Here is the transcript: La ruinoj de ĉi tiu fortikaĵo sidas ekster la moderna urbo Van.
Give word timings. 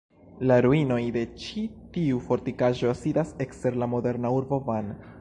La 0.51 0.55
ruinoj 0.65 0.97
de 1.17 1.23
ĉi 1.43 1.65
tiu 1.97 2.23
fortikaĵo 2.31 2.97
sidas 3.05 3.37
ekster 3.49 3.81
la 3.83 3.93
moderna 3.97 4.35
urbo 4.43 4.65
Van. 4.73 4.95